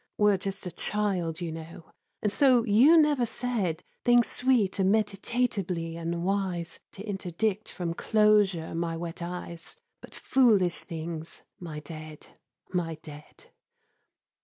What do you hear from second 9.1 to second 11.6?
eyes: But foolish things,